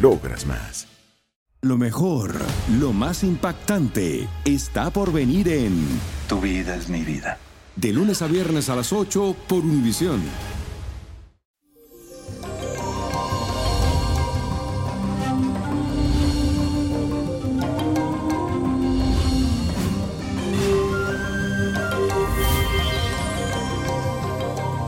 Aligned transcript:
logras 0.00 0.46
más. 0.46 0.86
Lo 1.62 1.78
mejor, 1.78 2.34
lo 2.78 2.92
más 2.92 3.24
impactante, 3.24 4.28
está 4.44 4.90
por 4.90 5.12
venir 5.12 5.48
en 5.48 5.86
Tu 6.28 6.40
vida 6.40 6.74
es 6.76 6.88
mi 6.88 7.00
vida. 7.00 7.38
De 7.74 7.92
lunes 7.92 8.20
a 8.22 8.26
viernes 8.26 8.68
a 8.68 8.76
las 8.76 8.92
8 8.92 9.34
por 9.48 9.60
Univisión. 9.60 10.20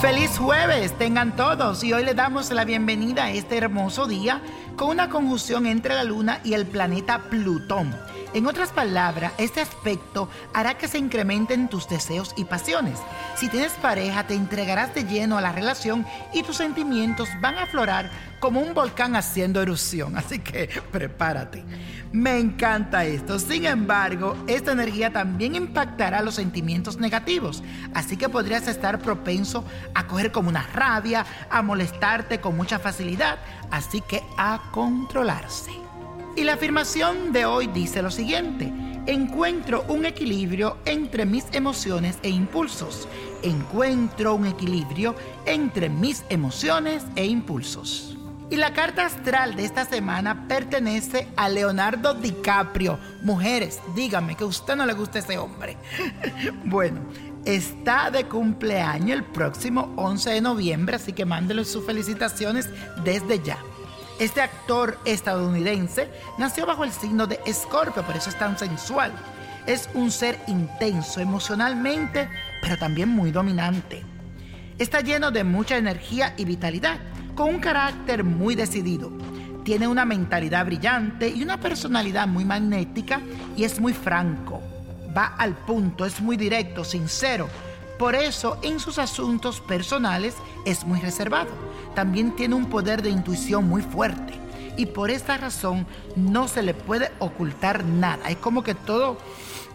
Feliz 0.00 0.36
jueves 0.36 0.98
tengan 0.98 1.36
todos 1.36 1.84
y 1.84 1.92
hoy 1.92 2.04
le 2.04 2.14
damos 2.14 2.50
la 2.50 2.64
bienvenida 2.64 3.26
a 3.26 3.30
este 3.30 3.56
hermoso 3.56 4.08
día 4.08 4.42
una 4.86 5.08
conjunción 5.08 5.66
entre 5.66 5.94
la 5.94 6.04
luna 6.04 6.40
y 6.44 6.54
el 6.54 6.66
planeta 6.66 7.22
Plutón. 7.30 7.94
En 8.34 8.46
otras 8.46 8.70
palabras, 8.70 9.34
este 9.36 9.60
aspecto 9.60 10.26
hará 10.54 10.78
que 10.78 10.88
se 10.88 10.96
incrementen 10.96 11.68
tus 11.68 11.86
deseos 11.86 12.32
y 12.34 12.46
pasiones. 12.46 12.98
Si 13.36 13.48
tienes 13.50 13.72
pareja, 13.74 14.26
te 14.26 14.34
entregarás 14.34 14.94
de 14.94 15.04
lleno 15.04 15.36
a 15.36 15.42
la 15.42 15.52
relación 15.52 16.06
y 16.32 16.42
tus 16.42 16.56
sentimientos 16.56 17.28
van 17.42 17.56
a 17.56 17.64
aflorar 17.64 18.10
como 18.40 18.60
un 18.60 18.72
volcán 18.72 19.16
haciendo 19.16 19.60
erupción. 19.60 20.16
Así 20.16 20.38
que 20.38 20.70
prepárate. 20.90 21.62
Me 22.10 22.38
encanta 22.38 23.04
esto. 23.04 23.38
Sin 23.38 23.66
embargo, 23.66 24.34
esta 24.46 24.72
energía 24.72 25.12
también 25.12 25.54
impactará 25.54 26.22
los 26.22 26.36
sentimientos 26.36 26.96
negativos. 26.96 27.62
Así 27.92 28.16
que 28.16 28.30
podrías 28.30 28.66
estar 28.66 28.98
propenso 28.98 29.62
a 29.94 30.06
coger 30.06 30.32
como 30.32 30.48
una 30.48 30.62
rabia, 30.62 31.26
a 31.50 31.60
molestarte 31.60 32.40
con 32.40 32.56
mucha 32.56 32.78
facilidad. 32.78 33.38
Así 33.70 34.00
que 34.00 34.22
a 34.38 34.70
controlarse. 34.72 35.82
Y 36.34 36.44
la 36.44 36.54
afirmación 36.54 37.32
de 37.32 37.44
hoy 37.44 37.66
dice 37.66 38.00
lo 38.00 38.10
siguiente. 38.10 38.72
Encuentro 39.06 39.84
un 39.88 40.06
equilibrio 40.06 40.78
entre 40.86 41.26
mis 41.26 41.44
emociones 41.52 42.18
e 42.22 42.30
impulsos. 42.30 43.06
Encuentro 43.42 44.34
un 44.34 44.46
equilibrio 44.46 45.14
entre 45.44 45.90
mis 45.90 46.24
emociones 46.30 47.04
e 47.16 47.26
impulsos. 47.26 48.16
Y 48.48 48.56
la 48.56 48.72
carta 48.72 49.04
astral 49.04 49.56
de 49.56 49.64
esta 49.64 49.84
semana 49.84 50.48
pertenece 50.48 51.28
a 51.36 51.50
Leonardo 51.50 52.14
DiCaprio. 52.14 52.98
Mujeres, 53.22 53.80
díganme 53.94 54.34
que 54.34 54.44
a 54.44 54.46
usted 54.46 54.74
no 54.74 54.86
le 54.86 54.94
gusta 54.94 55.18
ese 55.18 55.36
hombre. 55.36 55.76
bueno, 56.64 57.00
está 57.44 58.10
de 58.10 58.24
cumpleaños 58.24 59.18
el 59.18 59.24
próximo 59.24 59.92
11 59.96 60.30
de 60.30 60.40
noviembre, 60.40 60.96
así 60.96 61.12
que 61.12 61.26
mándele 61.26 61.64
sus 61.64 61.84
felicitaciones 61.84 62.70
desde 63.04 63.42
ya. 63.42 63.58
Este 64.18 64.40
actor 64.40 64.98
estadounidense 65.04 66.08
nació 66.38 66.66
bajo 66.66 66.84
el 66.84 66.92
signo 66.92 67.26
de 67.26 67.40
Escorpio, 67.46 68.02
por 68.02 68.16
eso 68.16 68.30
es 68.30 68.38
tan 68.38 68.58
sensual. 68.58 69.12
Es 69.66 69.88
un 69.94 70.10
ser 70.10 70.38
intenso 70.46 71.20
emocionalmente, 71.20 72.28
pero 72.60 72.76
también 72.76 73.08
muy 73.08 73.30
dominante. 73.30 74.04
Está 74.78 75.00
lleno 75.00 75.30
de 75.30 75.44
mucha 75.44 75.76
energía 75.76 76.34
y 76.36 76.44
vitalidad, 76.44 76.98
con 77.34 77.48
un 77.48 77.60
carácter 77.60 78.24
muy 78.24 78.54
decidido. 78.54 79.10
Tiene 79.64 79.86
una 79.86 80.04
mentalidad 80.04 80.66
brillante 80.66 81.28
y 81.28 81.42
una 81.42 81.60
personalidad 81.60 82.26
muy 82.26 82.44
magnética 82.44 83.20
y 83.56 83.64
es 83.64 83.80
muy 83.80 83.92
franco. 83.92 84.60
Va 85.16 85.26
al 85.38 85.54
punto, 85.54 86.04
es 86.04 86.20
muy 86.20 86.36
directo, 86.36 86.84
sincero. 86.84 87.48
Por 88.02 88.16
eso 88.16 88.58
en 88.62 88.80
sus 88.80 88.98
asuntos 88.98 89.60
personales 89.60 90.34
es 90.64 90.84
muy 90.84 90.98
reservado. 90.98 91.52
También 91.94 92.34
tiene 92.34 92.56
un 92.56 92.68
poder 92.68 93.00
de 93.00 93.10
intuición 93.10 93.68
muy 93.68 93.80
fuerte. 93.80 94.32
Y 94.76 94.86
por 94.86 95.08
esta 95.08 95.36
razón 95.36 95.86
no 96.16 96.48
se 96.48 96.64
le 96.64 96.74
puede 96.74 97.12
ocultar 97.20 97.84
nada. 97.84 98.28
Es 98.28 98.38
como 98.38 98.64
que 98.64 98.74
todo 98.74 99.18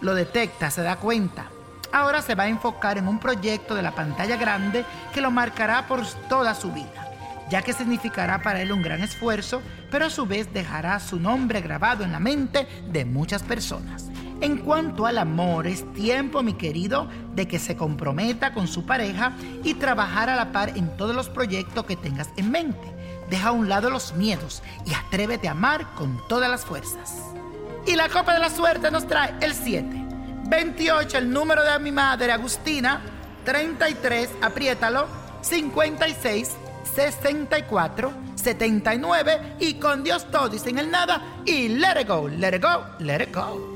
lo 0.00 0.16
detecta, 0.16 0.72
se 0.72 0.82
da 0.82 0.96
cuenta. 0.96 1.52
Ahora 1.92 2.20
se 2.20 2.34
va 2.34 2.42
a 2.42 2.48
enfocar 2.48 2.98
en 2.98 3.06
un 3.06 3.20
proyecto 3.20 3.76
de 3.76 3.82
la 3.82 3.94
pantalla 3.94 4.36
grande 4.36 4.84
que 5.14 5.20
lo 5.20 5.30
marcará 5.30 5.86
por 5.86 6.04
toda 6.28 6.56
su 6.56 6.72
vida, 6.72 7.08
ya 7.48 7.62
que 7.62 7.74
significará 7.74 8.42
para 8.42 8.60
él 8.60 8.72
un 8.72 8.82
gran 8.82 9.02
esfuerzo, 9.02 9.62
pero 9.88 10.06
a 10.06 10.10
su 10.10 10.26
vez 10.26 10.52
dejará 10.52 10.98
su 10.98 11.20
nombre 11.20 11.60
grabado 11.60 12.02
en 12.02 12.10
la 12.10 12.18
mente 12.18 12.66
de 12.90 13.04
muchas 13.04 13.44
personas. 13.44 14.10
En 14.40 14.58
cuanto 14.58 15.06
al 15.06 15.16
amor, 15.16 15.66
es 15.66 15.90
tiempo, 15.94 16.42
mi 16.42 16.54
querido, 16.54 17.08
de 17.34 17.48
que 17.48 17.58
se 17.58 17.74
comprometa 17.76 18.52
con 18.52 18.68
su 18.68 18.84
pareja 18.84 19.32
y 19.64 19.74
trabajar 19.74 20.28
a 20.28 20.36
la 20.36 20.52
par 20.52 20.76
en 20.76 20.94
todos 20.96 21.14
los 21.14 21.30
proyectos 21.30 21.86
que 21.86 21.96
tengas 21.96 22.28
en 22.36 22.50
mente. 22.50 22.94
Deja 23.30 23.48
a 23.48 23.52
un 23.52 23.68
lado 23.68 23.88
los 23.88 24.14
miedos 24.14 24.62
y 24.84 24.92
atrévete 24.92 25.48
a 25.48 25.52
amar 25.52 25.94
con 25.94 26.20
todas 26.28 26.50
las 26.50 26.64
fuerzas. 26.64 27.14
Y 27.86 27.96
la 27.96 28.08
copa 28.08 28.34
de 28.34 28.40
la 28.40 28.50
suerte 28.50 28.90
nos 28.90 29.06
trae 29.06 29.34
el 29.40 29.54
7, 29.54 29.86
28, 30.48 31.18
el 31.18 31.30
número 31.30 31.64
de 31.64 31.78
mi 31.78 31.90
madre 31.90 32.30
Agustina, 32.30 33.00
33, 33.44 34.28
apriétalo, 34.42 35.06
56, 35.40 36.50
64, 36.94 38.12
79 38.34 39.56
y 39.60 39.74
con 39.74 40.04
Dios 40.04 40.26
todo 40.30 40.56
sin 40.58 40.78
el 40.78 40.90
nada 40.90 41.22
y 41.44 41.68
let 41.68 42.00
it 42.00 42.08
go, 42.08 42.28
let 42.28 42.54
it 42.54 42.62
go, 42.62 42.84
let 42.98 43.22
it 43.22 43.34
go. 43.34 43.75